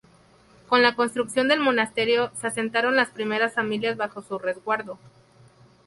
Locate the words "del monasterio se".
1.47-2.47